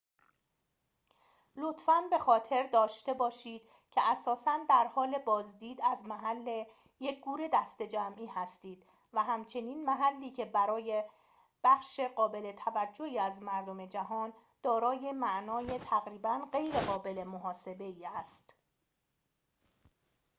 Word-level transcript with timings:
لطفاً 1.55 2.01
به 2.11 2.17
خاطر 2.17 2.63
داشته 2.73 3.13
باشید 3.13 3.61
که 3.91 4.01
اساساً 4.03 4.57
در 4.69 4.87
حال 4.87 5.17
بازدید 5.17 5.79
از 5.83 6.05
محل 6.05 6.63
یک 6.99 7.19
گور 7.19 7.41
دسته‌جمعی 7.53 8.25
هستید 8.27 8.85
و 9.13 9.23
همچنین 9.23 9.85
محلی 9.85 10.31
که 10.31 10.45
برای 10.45 11.03
بخش 11.63 11.99
قابل 11.99 12.51
توجهی 12.51 13.19
از 13.19 13.41
مردم 13.41 13.85
جهان 13.85 14.33
دارای 14.63 15.11
معنای 15.11 15.79
تقریباً 15.79 16.47
غیرقابل 16.53 17.23
محاسبه 17.23 17.83
ای 17.85 18.05
است 18.05 18.55